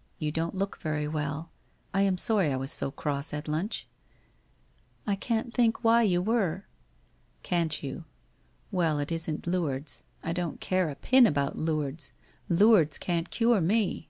[0.18, 1.50] 'You don't look very well?
[1.92, 3.86] I am sorry I was so cross at lunch.''
[5.06, 6.64] I can't think why you were?'
[7.22, 8.06] * Can't you?
[8.72, 12.14] Well, it isn't Lourdes— I don't care a pin about Lourdes—
[12.60, 14.08] Lourdes can't cure me